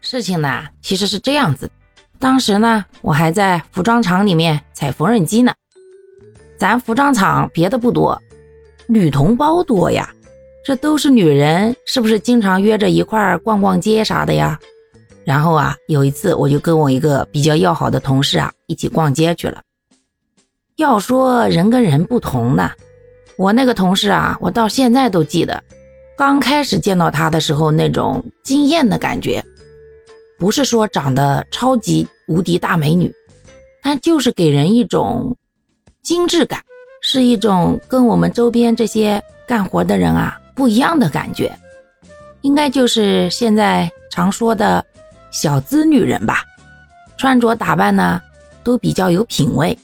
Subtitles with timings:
[0.00, 1.70] 事情呢，其实是这样子。
[2.18, 5.52] 当时呢，我还在服装厂里面踩缝纫机呢。
[6.58, 8.20] 咱服装厂别的不多，
[8.88, 10.08] 女同胞多呀。
[10.64, 14.58] 这都是女人，是不是经常约着一块儿逛逛街啥的呀？
[15.24, 19.62] 然后啊，有一次我就跟我一个比较要好的同事啊一起逛街去了。
[20.76, 22.70] 要说人跟人不同呢，
[23.36, 25.62] 我那个同事啊，我到现在都记得，
[26.16, 29.42] 刚开始见到他的时候那种惊艳的感觉。
[30.38, 33.12] 不是说长得超级无敌大美女，
[33.82, 35.36] 但就是给人一种
[36.02, 36.62] 精致感，
[37.02, 41.52] 是一种跟我们周边这些干活的人啊不一样的感觉，
[42.42, 44.84] 应该就是现在常说的
[45.32, 46.44] 小资女人吧。
[47.16, 48.20] 穿着打扮呢
[48.62, 49.76] 都比较有品味，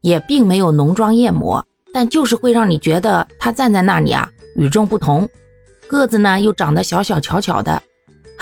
[0.00, 1.64] 也并没有浓妆艳抹，
[1.94, 5.28] 但就是会让你觉得她站在那里啊与众不同，
[5.86, 7.80] 个子呢又长得小小巧巧的。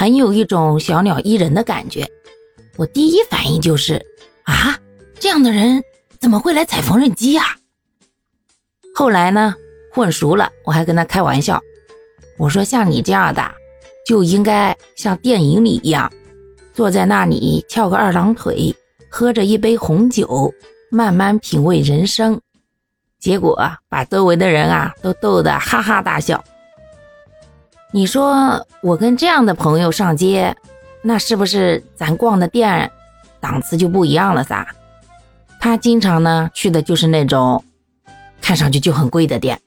[0.01, 2.09] 很有一种小鸟依人的感觉，
[2.79, 4.03] 我第一反应就是
[4.45, 4.75] 啊，
[5.19, 5.83] 这样的人
[6.19, 7.43] 怎么会来踩缝纫机呀？
[8.95, 9.55] 后来呢，
[9.93, 11.61] 混熟了，我还跟他开玩笑，
[12.39, 13.43] 我说像你这样的
[14.07, 16.11] 就应该像电影里一样，
[16.73, 18.75] 坐在那里翘个二郎腿，
[19.11, 20.51] 喝着一杯红酒，
[20.91, 22.41] 慢慢品味人生。
[23.19, 23.55] 结果
[23.91, 26.43] 把周围的人啊都逗得哈哈大笑。
[27.93, 30.57] 你说我跟这样的朋友上街，
[31.03, 32.91] 那是不是咱逛的店
[33.41, 34.67] 档次就不一样了噻？
[35.59, 37.65] 他经常呢去的就是那种
[38.41, 39.61] 看上去就很贵的店，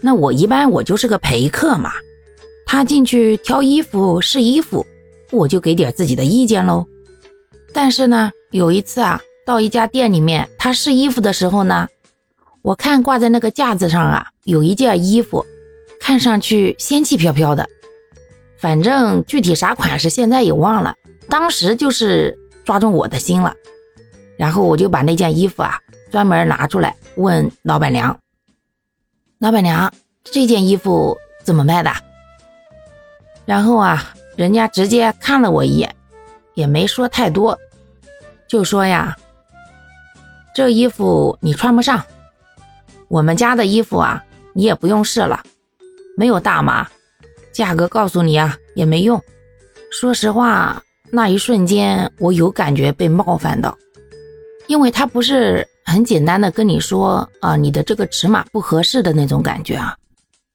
[0.00, 1.92] 那我一般我就是个陪客嘛。
[2.64, 4.86] 他进去挑衣服试衣服，
[5.32, 6.86] 我就给点自己的意见喽。
[7.74, 11.88] 但是呢，有一次啊，到一家店里面，他试衣服的时候呢，
[12.62, 15.44] 我看挂在那个架子上啊，有一件衣服。
[16.04, 17.64] 看上去仙气飘飘的，
[18.58, 20.96] 反正具体啥款式现在也忘了，
[21.28, 23.54] 当时就是抓中我的心了。
[24.36, 25.78] 然后我就把那件衣服啊
[26.10, 28.18] 专门拿出来问老板娘
[29.38, 29.92] ：“老板娘，
[30.24, 31.92] 这件衣服怎么卖的？”
[33.46, 35.94] 然后啊，人家直接看了我一眼，
[36.54, 37.56] 也没说太多，
[38.48, 39.16] 就说呀
[40.52, 42.04] ：“这衣服你穿不上，
[43.06, 45.40] 我们家的衣服啊，你也不用试了。”
[46.16, 46.88] 没有大码，
[47.52, 49.20] 价格告诉你啊也没用。
[49.90, 53.76] 说实话，那一瞬间我有感觉被冒犯到，
[54.66, 59.94] 因为他不是很简单的跟你说啊你的这个尺码不合适的那种感觉啊，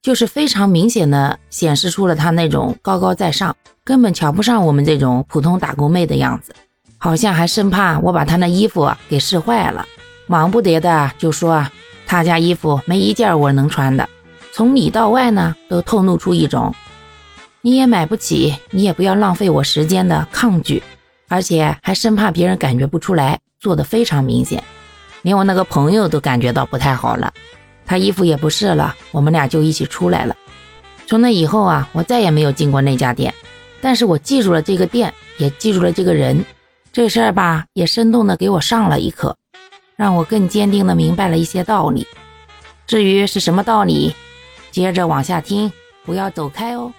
[0.02, 6.52] 就是非常明显的显示出了他那种高高在上，根本瞧不上我们这种普通打工妹的样子，
[6.98, 9.86] 好像还生怕我把他那衣服给试坏了，
[10.26, 11.72] 忙不迭的就说啊
[12.08, 14.10] 他家衣服没一件我能穿的。
[14.58, 16.74] 从里到外呢，都透露出一种
[17.62, 20.82] 你也买不起，你也不要浪费我时间的抗拒，
[21.28, 24.64] 而且还生怕别人感觉不出来，做的非常明显，
[25.22, 27.32] 连我那个朋友都感觉到不太好了。
[27.86, 30.36] 他衣服也不试了，我们俩就一起出来了。
[31.06, 33.32] 从那以后啊，我再也没有进过那家店，
[33.80, 36.44] 但是我记住了这个店，也记住了这个人。
[36.92, 39.38] 这事儿吧，也生动的给我上了一课，
[39.96, 42.08] 让我更坚定的明白了一些道理。
[42.88, 44.16] 至于是什么道理？
[44.78, 45.74] 接着往下听，
[46.06, 46.94] 不要走开哦。